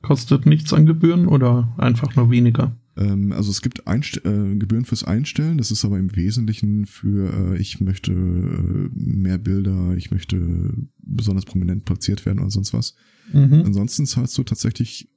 [0.01, 2.75] kostet nichts an Gebühren oder einfach nur weniger?
[3.01, 7.55] Ähm, also es gibt Einst äh, Gebühren fürs Einstellen, das ist aber im Wesentlichen für,
[7.55, 12.95] äh, ich möchte äh, mehr Bilder, ich möchte besonders prominent platziert werden oder sonst was.
[13.33, 13.63] Mhm.
[13.65, 15.09] Ansonsten zahlst du tatsächlich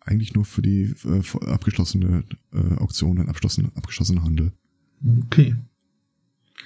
[0.00, 4.52] eigentlich nur für die äh, abgeschlossene äh, Auktion, ein abgeschlossene, abgeschlossene Handel.
[5.26, 5.54] Okay.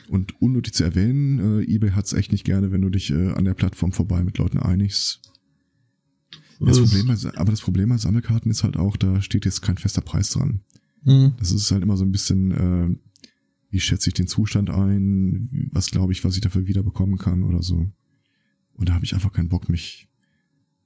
[0.08, 3.44] Und unnötig zu erwähnen, äh, eBay hat es echt nicht gerne, wenn du dich an
[3.44, 5.31] der Plattform vorbei mit Leuten einigst.
[6.66, 9.78] Das Problem bei, aber das Problem bei Sammelkarten ist halt auch, da steht jetzt kein
[9.78, 10.60] fester Preis dran.
[11.04, 11.32] Mhm.
[11.38, 12.96] Das ist halt immer so ein bisschen, äh,
[13.70, 17.62] wie schätze ich den Zustand ein, was glaube ich, was ich dafür wiederbekommen kann oder
[17.62, 17.90] so.
[18.74, 20.08] Und da habe ich einfach keinen Bock, mich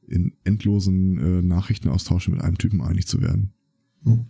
[0.07, 3.53] in endlosen äh, Nachrichtenaustauschen mit einem Typen einig zu werden.
[4.03, 4.27] Mhm.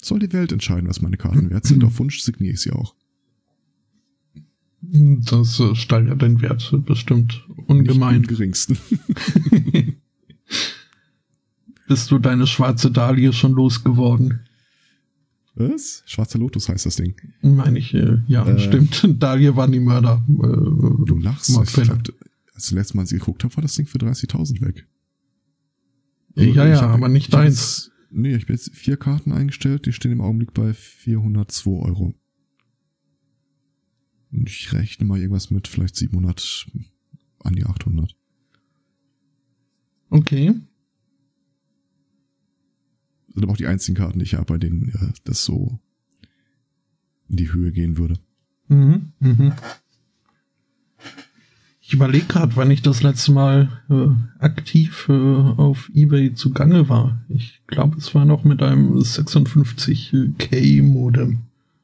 [0.00, 1.82] Soll die Welt entscheiden, was meine Karten wert sind.
[1.84, 2.94] Auf Wunsch signiere ich sie auch.
[4.80, 8.18] Das steigert den Wert bestimmt ungemein.
[8.18, 8.78] Nicht geringsten.
[11.88, 14.40] bist du deine schwarze Dahlie schon losgeworden.
[15.54, 16.04] Was?
[16.06, 17.16] Schwarzer Lotus heißt das Ding.
[17.42, 19.04] Meine ich, äh, ja, äh, stimmt.
[19.22, 20.24] Dahlie waren die Mörder.
[20.28, 21.50] Äh, du lachst.
[21.50, 21.98] Ich glaub,
[22.54, 24.86] als ich letztes Mal sie geguckt habe, war das Ding für 30.000 weg.
[26.36, 27.90] Also ja, ja, hab, aber nicht deins.
[28.10, 32.14] nee, ich bin jetzt vier Karten eingestellt, die stehen im Augenblick bei 402 Euro.
[34.30, 36.66] Und ich rechne mal irgendwas mit vielleicht 700
[37.40, 38.14] an die 800.
[40.10, 40.54] Okay
[43.34, 45.78] sind aber auch die einzigen Karten, die ich habe, bei denen äh, das so
[47.28, 48.18] in die Höhe gehen würde.
[48.68, 49.52] Mhm, mhm.
[51.80, 57.24] Ich überlege gerade, wann ich das letzte Mal äh, aktiv äh, auf eBay zugange war.
[57.30, 61.38] Ich glaube, es war noch mit einem 56K Modem.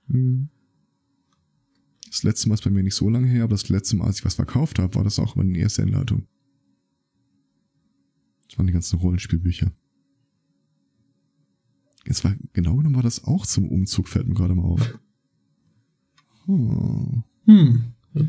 [0.09, 0.48] Mhm.
[2.07, 4.18] Das letzte Mal ist bei mir nicht so lange her, aber das letzte Mal, als
[4.18, 6.26] ich was verkauft habe, war das auch über eine erste Einleitung.
[8.48, 9.72] Das waren die ganzen Rollenspielbücher.
[12.06, 14.98] Jetzt war, genau genommen war das auch zum Umzug, fällt mir gerade mal auf.
[16.46, 17.22] Hm.
[17.46, 17.84] hm.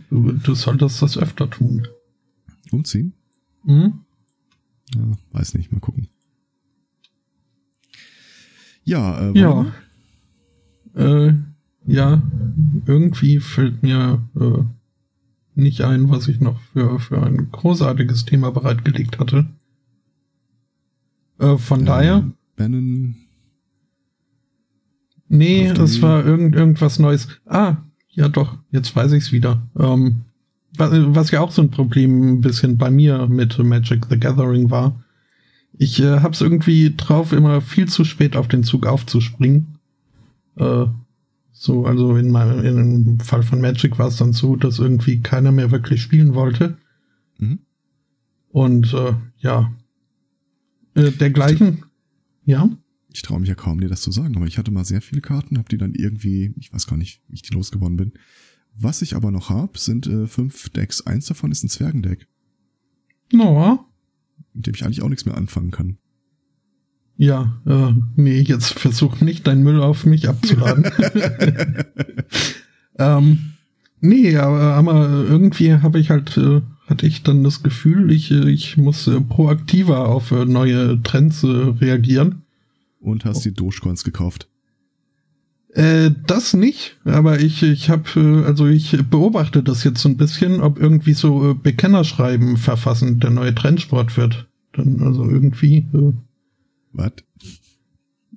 [0.10, 1.88] Du, du solltest das öfter tun.
[2.72, 3.14] Umziehen?
[3.66, 4.00] Hm?
[4.96, 6.08] Ja, weiß nicht, mal gucken.
[8.84, 9.74] Ja, äh, ja.
[10.96, 11.34] Äh,
[11.86, 12.22] ja,
[12.86, 14.64] irgendwie fällt mir äh,
[15.54, 19.46] nicht ein, was ich noch für, für ein großartiges Thema bereitgelegt hatte.
[21.40, 22.32] Äh, von daher.
[22.56, 23.16] Bannon
[25.28, 27.28] Nee, das war irgend, irgendwas Neues.
[27.46, 27.78] Ah,
[28.10, 29.68] ja doch, jetzt weiß ich's wieder.
[29.78, 30.22] Ähm,
[30.78, 34.70] was, was ja auch so ein Problem ein bisschen bei mir mit Magic the Gathering
[34.70, 35.04] war.
[35.78, 39.80] Ich äh, hab's irgendwie drauf, immer viel zu spät auf den Zug aufzuspringen.
[40.58, 40.86] Äh,
[41.52, 45.22] so, also in meinem in dem Fall von Magic war es dann so, dass irgendwie
[45.22, 46.78] keiner mehr wirklich spielen wollte.
[47.40, 47.60] Mhm.
[48.50, 49.72] Und äh, ja,
[50.94, 51.84] äh, dergleichen.
[52.46, 52.70] Ja
[53.16, 55.22] ich traue mich ja kaum, dir das zu sagen, aber ich hatte mal sehr viele
[55.22, 58.12] Karten, habe die dann irgendwie, ich weiß gar nicht, wie ich die losgeworden bin.
[58.78, 61.08] Was ich aber noch habe, sind äh, fünf Decks.
[61.08, 62.28] Eins davon ist ein Zwergendeck.
[63.32, 63.86] No.
[64.54, 65.98] Mit dem ich eigentlich auch nichts mehr anfangen kann.
[67.16, 70.84] Ja, äh, nee, jetzt versuch nicht dein Müll auf mich abzuladen.
[73.00, 73.54] ähm,
[74.02, 78.50] nee, aber, aber irgendwie habe ich halt, äh, hatte ich dann das Gefühl, ich, äh,
[78.50, 82.42] ich muss äh, proaktiver auf äh, neue Trends äh, reagieren
[83.06, 83.44] und hast oh.
[83.44, 84.50] die Dogecoins gekauft.
[85.74, 90.16] Äh, das nicht, aber ich, ich habe, äh, also ich beobachte das jetzt so ein
[90.16, 94.48] bisschen, ob irgendwie so äh, Bekennerschreiben verfassen der neue Trendsport wird.
[94.72, 95.80] Dann also irgendwie.
[95.94, 96.14] Äh,
[96.94, 97.12] Was?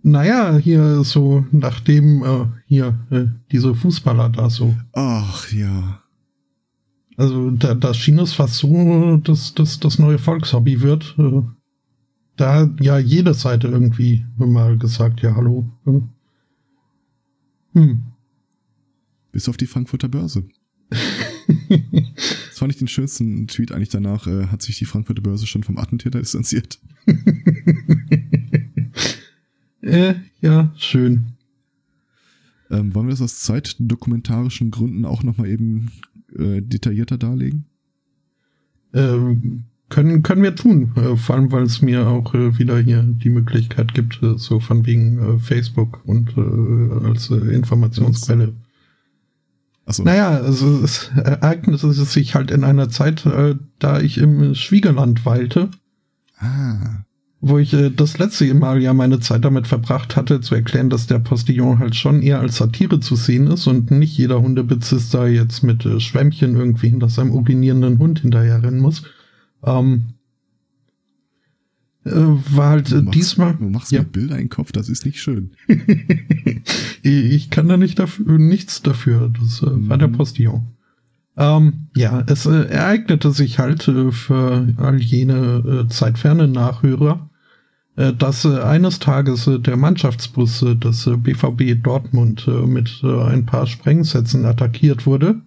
[0.03, 4.75] Naja, hier so, nachdem äh, hier äh, diese Fußballer da so.
[4.93, 6.03] Ach ja.
[7.17, 11.15] Also da, da schien es fast so, dass das das neue Volkshobby wird.
[11.19, 11.43] Äh,
[12.39, 15.69] da hat ja jede Seite irgendwie mal gesagt, ja hallo.
[15.87, 16.01] Äh.
[17.75, 18.03] Hm.
[19.33, 20.45] Bis auf die Frankfurter Börse.
[20.89, 24.27] das fand ich den schönsten Tweet eigentlich danach.
[24.27, 26.79] Äh, hat sich die Frankfurter Börse schon vom Attentäter distanziert.
[29.83, 31.33] äh, ja, schön.
[32.71, 35.91] Ähm, wollen wir das aus zeitdokumentarischen Gründen auch nochmal eben
[36.37, 37.65] äh, detaillierter darlegen?
[38.93, 40.93] Ähm, können, können wir tun.
[40.97, 44.61] Äh, vor allem, weil es mir auch äh, wieder hier die Möglichkeit gibt, äh, so
[44.61, 48.55] von wegen äh, Facebook und äh, als Informationsquelle.
[49.87, 50.03] Achso.
[50.03, 53.27] Naja, also es ereignete sich halt in einer Zeit,
[53.79, 55.71] da ich im Schwiegerland weilte.
[56.37, 57.05] Ah
[57.41, 61.07] wo ich äh, das letzte Mal ja meine Zeit damit verbracht hatte, zu erklären, dass
[61.07, 65.63] der Postillon halt schon eher als Satire zu sehen ist und nicht jeder Hundebesitzer jetzt
[65.63, 69.03] mit äh, Schwämmchen irgendwie hinter seinem urinierenden Hund hinterherrennen muss.
[69.65, 70.15] Ähm,
[72.05, 73.55] äh, war halt äh, machst, diesmal.
[73.55, 74.01] Du machst ja.
[74.01, 75.53] mir Bilder in den Kopf, das ist nicht schön.
[77.03, 79.33] ich kann da nicht dafür, nichts dafür.
[79.39, 79.89] Das äh, mhm.
[79.89, 80.13] war der mhm.
[80.13, 80.67] Postillon.
[81.37, 87.31] Ähm, ja, es äh, ereignete sich halt äh, für all jene äh, zeitferne Nachhörer,
[87.97, 95.07] äh, dass äh, eines Tages der Mannschaftsbus des BVB Dortmund mit ein paar Sprengsätzen attackiert
[95.07, 95.41] wurde.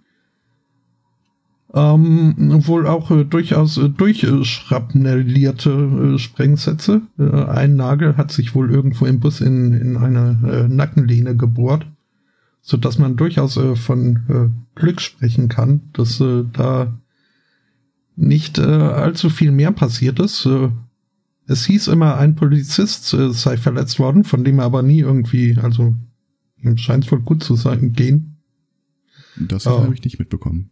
[1.74, 7.00] Ähm, wohl auch durchaus durchschrapnellierte Sprengsätze.
[7.16, 11.86] ein Nagel hat sich wohl irgendwo im Bus in, in eine Nackenlehne gebohrt
[12.62, 16.96] so dass man durchaus äh, von äh, Glück sprechen kann, dass äh, da
[18.14, 20.46] nicht äh, allzu viel mehr passiert ist.
[20.46, 20.70] Äh,
[21.46, 25.58] es hieß immer, ein Polizist äh, sei verletzt worden, von dem er aber nie irgendwie,
[25.60, 25.96] also
[26.56, 28.36] ihm scheint es wohl gut zu sein, gehen.
[29.36, 30.70] Das habe äh, ich nicht mitbekommen.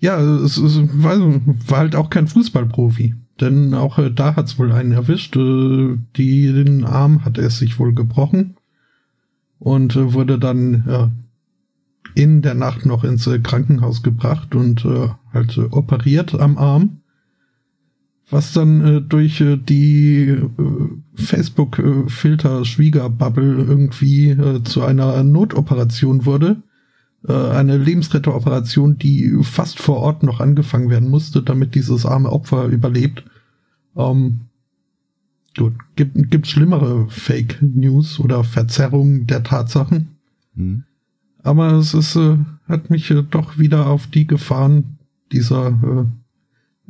[0.00, 3.14] Ja, es, es war, war, halt auch kein Fußballprofi.
[3.40, 5.36] Denn auch äh, da hat's wohl einen erwischt.
[5.36, 8.56] Äh, die, den Arm hat er sich wohl gebrochen
[9.58, 11.12] und äh, wurde dann
[12.14, 16.98] in der Nacht noch ins äh, Krankenhaus gebracht und äh, halt äh, operiert am Arm.
[18.32, 20.40] Was dann durch die
[21.16, 26.62] Facebook-Filter-Schwiegerbubble irgendwie zu einer Notoperation wurde.
[27.26, 32.66] Äh, eine Lebensretteroperation, die fast vor Ort noch angefangen werden musste, damit dieses arme Opfer
[32.66, 33.24] überlebt.
[33.96, 34.40] Ähm,
[35.56, 40.16] Gut, gibt, gibt schlimmere Fake News oder Verzerrungen der Tatsachen.
[40.54, 40.84] Hm.
[41.42, 44.98] Aber es ist, äh, hat mich äh, doch wieder auf die Gefahren
[45.32, 46.08] dieser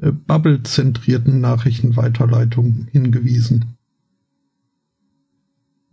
[0.00, 3.76] äh, äh, Bubble-zentrierten Nachrichtenweiterleitung hingewiesen.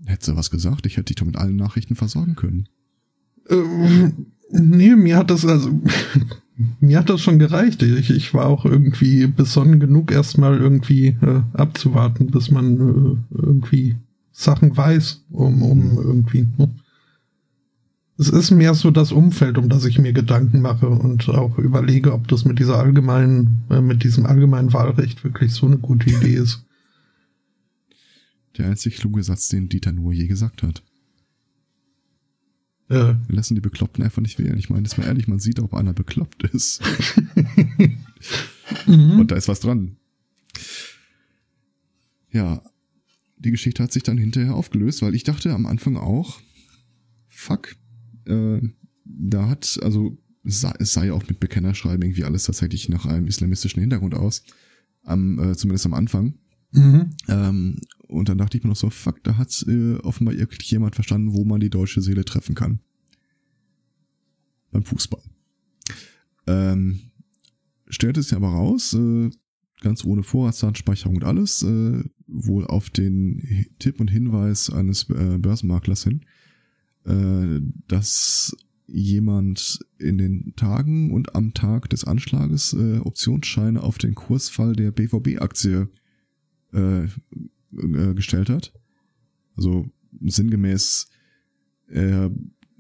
[0.06, 0.86] Hättest du was gesagt?
[0.86, 2.68] Ich hätte dich doch mit allen Nachrichten versorgen können.
[3.50, 5.70] Ähm, nee, mir hat das also
[6.80, 7.82] mir hat das schon gereicht.
[7.84, 13.96] Ich, ich war auch irgendwie besonnen genug, erstmal irgendwie äh, abzuwarten, bis man äh, irgendwie
[14.32, 15.98] Sachen weiß, um, um mhm.
[15.98, 16.48] irgendwie.
[16.58, 16.76] Ne?
[18.20, 22.14] Es ist mehr so das Umfeld, um das ich mir Gedanken mache und auch überlege,
[22.14, 26.36] ob das mit dieser allgemeinen, äh, mit diesem allgemeinen Wahlrecht wirklich so eine gute Idee
[26.36, 26.64] ist.
[28.58, 30.82] Der einzig kluge Satz, den Dieter nur je gesagt hat.
[32.90, 33.20] Ja.
[33.28, 34.58] Wir lassen die Bekloppten einfach nicht wählen.
[34.58, 36.82] Ich meine, das mal ehrlich, man sieht, ob einer bekloppt ist.
[38.88, 39.20] mhm.
[39.20, 39.98] Und da ist was dran.
[42.32, 42.62] Ja,
[43.38, 46.40] die Geschichte hat sich dann hinterher aufgelöst, weil ich dachte am Anfang auch,
[47.28, 47.76] fuck,
[48.26, 48.62] äh,
[49.06, 53.82] da hat, also es sah ja auch mit Bekennerschreiben irgendwie alles tatsächlich nach einem islamistischen
[53.82, 54.44] Hintergrund aus,
[55.04, 56.36] am, äh, zumindest am Anfang.
[56.72, 57.10] Mhm.
[57.28, 57.82] Ähm,
[58.28, 61.34] und dann dachte ich mir noch so, fuck, da hat äh, offenbar wirklich jemand verstanden,
[61.34, 62.80] wo man die deutsche Seele treffen kann.
[64.72, 65.22] Beim Fußball.
[66.46, 67.00] Ähm,
[67.88, 69.30] stellt es ja aber raus, äh,
[69.82, 76.04] ganz ohne Vorratsdatenspeicherung und alles, äh, wohl auf den Tipp und Hinweis eines äh, Börsenmaklers
[76.04, 76.26] hin,
[77.06, 84.16] äh, dass jemand in den Tagen und am Tag des Anschlages äh, Optionsscheine auf den
[84.16, 85.90] Kursfall der BVB-Aktie
[86.74, 87.08] äh,
[87.76, 88.74] äh, gestellt hat.
[89.56, 89.90] Also
[90.22, 91.08] sinngemäß,
[91.88, 92.32] er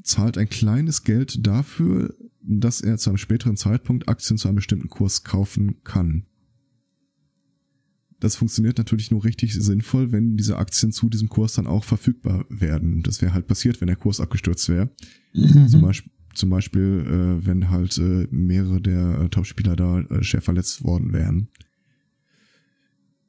[0.04, 4.89] zahlt ein kleines Geld dafür, dass er zu einem späteren Zeitpunkt Aktien zu einem bestimmten
[4.89, 6.26] Kurs kaufen kann.
[8.19, 12.45] Das funktioniert natürlich nur richtig sinnvoll, wenn diese Aktien zu diesem Kurs dann auch verfügbar
[12.50, 13.04] werden.
[13.04, 14.89] Das wäre halt passiert, wenn der Kurs abgestürzt wäre.
[15.34, 15.67] Mhm.
[15.67, 20.41] Zum Beispiel, zum Beispiel äh, wenn halt äh, mehrere der äh, Topspieler da äh, schwer
[20.41, 21.50] verletzt worden wären.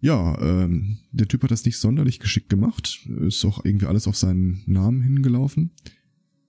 [0.00, 3.06] Ja, ähm, der Typ hat das nicht sonderlich geschickt gemacht.
[3.20, 5.72] Ist doch irgendwie alles auf seinen Namen hingelaufen.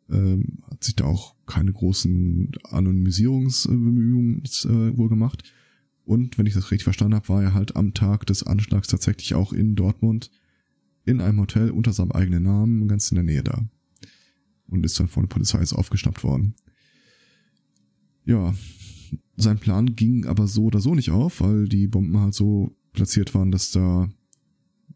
[0.09, 5.43] Ähm, hat sich da auch keine großen Anonymisierungsbemühungen äh, wohl gemacht.
[6.05, 9.35] Und wenn ich das richtig verstanden habe, war er halt am Tag des Anschlags tatsächlich
[9.35, 10.31] auch in Dortmund
[11.05, 13.67] in einem Hotel unter seinem eigenen Namen ganz in der Nähe da.
[14.67, 16.53] Und ist dann von der Polizei jetzt aufgeschnappt worden.
[18.25, 18.53] Ja,
[19.37, 23.33] sein Plan ging aber so oder so nicht auf, weil die Bomben halt so platziert
[23.35, 24.09] waren, dass da,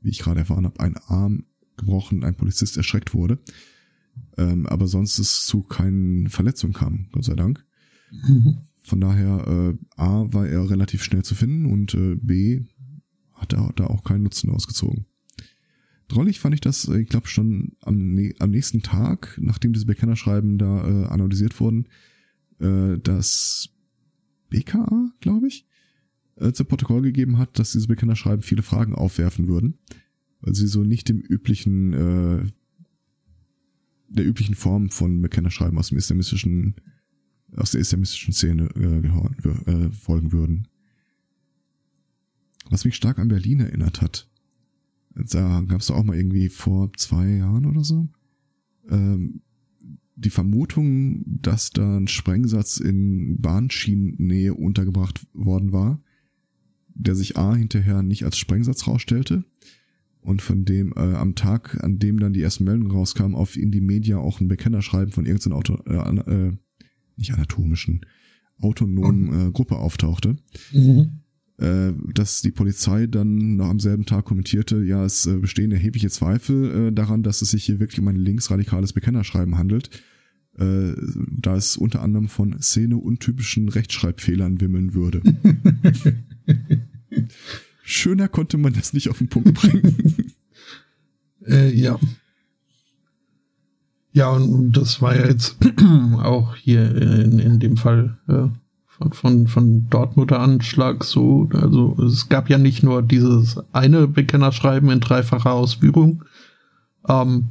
[0.02, 1.46] wie ich gerade erfahren habe, ein Arm
[1.78, 3.40] gebrochen, ein Polizist erschreckt wurde.
[4.38, 7.66] Ähm, aber sonst es zu keinen Verletzungen kam, Gott sei Dank.
[8.12, 8.60] Mhm.
[8.84, 12.66] Von daher, äh, A, war er relativ schnell zu finden und äh, B,
[13.34, 15.06] hat er da auch keinen Nutzen ausgezogen.
[16.08, 20.58] Drollig fand ich das, äh, ich glaube, schon am, am nächsten Tag, nachdem diese Bekennerschreiben
[20.58, 21.88] da äh, analysiert wurden,
[22.60, 23.70] äh, dass
[24.50, 25.66] BKA, glaube ich,
[26.36, 29.78] äh, zu Protokoll gegeben hat, dass diese Bekennerschreiben viele Fragen aufwerfen würden,
[30.42, 32.46] weil sie so nicht dem üblichen, äh,
[34.10, 36.76] der üblichen Form von Bekennerschreiben aus dem islamistischen,
[37.56, 40.68] aus der islamistischen Szene äh, gehören, äh, folgen würden.
[42.70, 44.30] Was mich stark an Berlin erinnert hat.
[45.16, 48.10] Da gab es auch mal irgendwie vor zwei Jahren oder so
[48.90, 49.42] ähm,
[50.16, 56.02] die Vermutung, dass da ein Sprengsatz in Bahnschienennähe untergebracht worden war,
[56.96, 59.44] der sich A hinterher nicht als Sprengsatz rausstellte
[60.22, 63.72] und von dem äh, am Tag, an dem dann die ersten Meldungen rauskamen, auf in
[63.72, 66.54] die Media auch ein Bekennerschreiben von irgendeiner Auto, äh, äh,
[67.18, 68.06] nicht anatomischen,
[68.60, 70.38] autonomen äh, Gruppe auftauchte.
[70.72, 71.20] Mhm.
[71.58, 76.10] Äh, dass die Polizei dann noch am selben Tag kommentierte, ja, es äh, bestehen erhebliche
[76.10, 79.90] Zweifel äh, daran, dass es sich hier wirklich um ein linksradikales Bekennerschreiben handelt,
[80.58, 80.94] äh,
[81.40, 85.22] da es unter anderem von Szene-untypischen Rechtschreibfehlern wimmeln würde.
[87.84, 90.32] Schöner konnte man das nicht auf den Punkt bringen.
[91.46, 92.00] äh, ja.
[94.14, 95.58] Ja, und das war ja jetzt
[96.20, 98.48] auch hier in, in dem Fall äh,
[98.86, 101.50] von, von, von Dortmunder Anschlag so.
[101.54, 106.24] Also es gab ja nicht nur dieses eine Bekennerschreiben in dreifacher Ausführung,
[107.08, 107.50] ähm,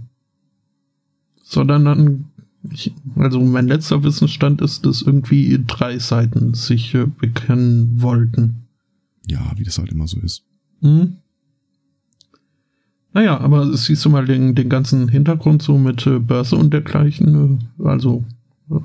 [1.42, 2.24] sondern dann,
[2.70, 8.66] ich, also mein letzter Wissensstand ist, dass irgendwie drei Seiten sich äh, bekennen wollten.
[9.27, 10.44] Ja, wie das halt immer so ist.
[10.81, 11.16] Mhm.
[13.14, 17.61] Naja, aber siehst du mal den, den ganzen Hintergrund so mit äh, Börse und dergleichen,
[17.79, 18.25] äh, also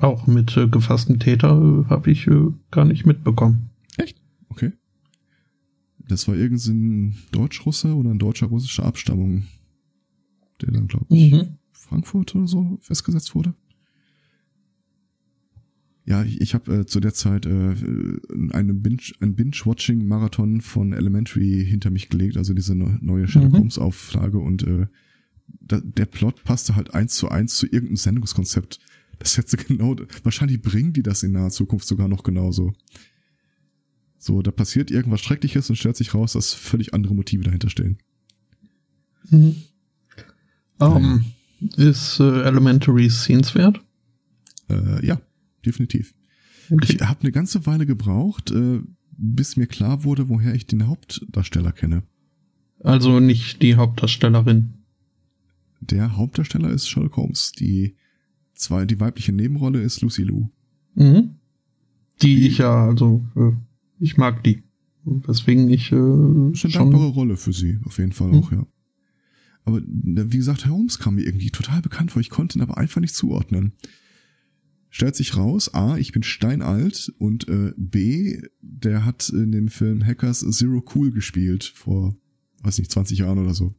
[0.00, 3.70] auch mit äh, gefassten Täter, äh, habe ich äh, gar nicht mitbekommen.
[3.96, 4.20] Echt?
[4.50, 4.72] Okay.
[6.08, 9.44] Das war irgendein Deutsch-Russe oder ein deutscher russischer Abstammung,
[10.60, 11.58] der dann, glaube ich, mhm.
[11.72, 13.54] Frankfurt oder so festgesetzt wurde.
[16.08, 17.74] Ja, ich, ich habe äh, zu der Zeit äh,
[18.52, 23.58] eine Binge, ein Binge-Watching-Marathon von Elementary hinter mich gelegt, also diese neue Sherlock mhm.
[23.58, 24.86] Holmes-Auflage und äh,
[25.60, 28.78] da, der Plot passte halt eins zu eins zu irgendeinem Sendungskonzept.
[29.18, 32.72] Das hätte genau, wahrscheinlich bringen die das in naher Zukunft sogar noch genauso.
[34.16, 37.98] So, da passiert irgendwas Schreckliches und stellt sich raus, dass völlig andere Motive dahinter stehen.
[39.28, 39.56] Mhm.
[40.78, 41.34] Um,
[41.76, 43.84] ist äh, Elementary sehenswert?
[44.70, 45.20] Äh, ja
[45.68, 46.14] definitiv.
[46.70, 46.96] Okay.
[46.96, 48.80] Ich habe eine ganze Weile gebraucht, äh,
[49.16, 52.02] bis mir klar wurde, woher ich den Hauptdarsteller kenne.
[52.80, 54.74] Also nicht die Hauptdarstellerin.
[55.80, 57.52] Der Hauptdarsteller ist Sherlock Holmes.
[57.52, 57.96] Die
[58.54, 60.48] zwei, die weibliche Nebenrolle ist Lucy Lou.
[60.94, 61.36] Mhm.
[62.22, 63.52] Die, die ich ja, also äh,
[63.98, 64.62] ich mag die.
[65.04, 65.92] Deswegen ich.
[65.92, 68.34] Äh, ist eine dankbare Rolle für sie, auf jeden Fall mhm.
[68.34, 68.66] auch, ja.
[69.64, 72.20] Aber wie gesagt, Holmes kam mir irgendwie total bekannt vor.
[72.20, 73.72] Ich konnte ihn aber einfach nicht zuordnen.
[74.90, 80.04] Stellt sich raus, A, ich bin steinalt und äh, B, der hat in dem Film
[80.04, 82.16] Hackers Zero Cool gespielt vor,
[82.62, 83.74] weiß nicht, 20 Jahren oder so.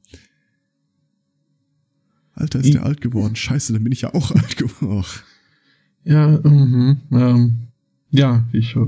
[2.33, 3.35] Alter, ist ich, der alt geworden.
[3.35, 5.05] Scheiße, dann bin ich ja auch alt geworden.
[6.03, 7.57] Ja, mhm, ähm,
[8.11, 8.87] ja, ich äh,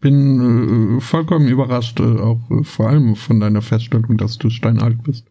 [0.00, 5.02] bin äh, vollkommen überrascht, äh, auch äh, vor allem von deiner Feststellung, dass du steinalt
[5.02, 5.26] bist.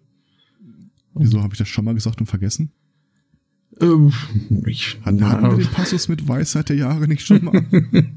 [1.15, 2.71] Wieso habe ich das schon mal gesagt und vergessen?
[3.81, 4.11] Ähm,
[4.65, 7.63] ich, hatten wir den Passus mit Weisheit der Jahre nicht schon mal?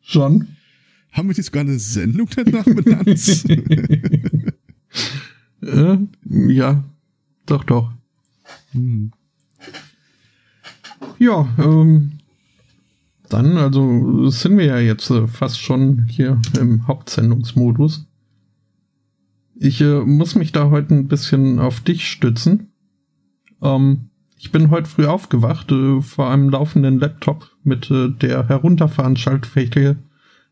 [0.00, 0.48] schon?
[1.12, 3.44] Haben wir nicht sogar eine Sendung danach benannt?
[5.62, 5.98] äh,
[6.52, 6.84] ja,
[7.46, 7.92] doch, doch.
[8.72, 9.12] Hm.
[11.18, 12.12] Ja, ähm,
[13.28, 18.06] dann, also sind wir ja jetzt äh, fast schon hier im Hauptsendungsmodus.
[19.58, 22.70] Ich äh, muss mich da heute ein bisschen auf dich stützen.
[23.62, 24.05] Ähm,
[24.38, 29.96] ich bin heute früh aufgewacht äh, vor einem laufenden Laptop mit äh, der herunterfahren Schaltfläche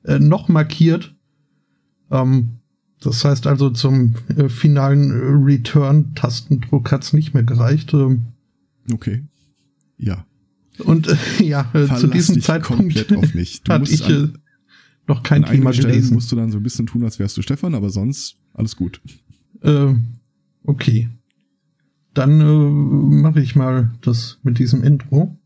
[0.04, 1.14] äh, noch markiert.
[2.10, 2.60] Ähm,
[3.00, 7.92] Das heißt also, zum äh, finalen Return-Tastendruck hat es nicht mehr gereicht.
[7.92, 8.26] Ähm,
[8.92, 9.24] okay.
[9.98, 10.24] Ja.
[10.78, 13.62] Und äh, ja, äh, zu diesem Zeitpunkt auf mich.
[13.64, 14.28] Du hatte ich äh,
[15.06, 16.14] noch kein Thema gelesen.
[16.14, 19.02] musst du dann so ein bisschen tun, als wärst du Stefan, aber sonst alles gut.
[19.60, 19.94] Äh,
[20.64, 21.10] okay.
[22.14, 25.36] Dann äh, mache ich mal das mit diesem Intro.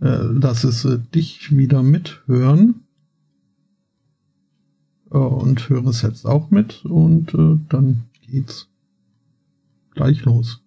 [0.00, 2.82] Äh, lass es äh, dich wieder mithören.
[5.10, 8.68] Äh, und höre es jetzt auch mit und äh, dann geht's
[9.94, 10.59] gleich los.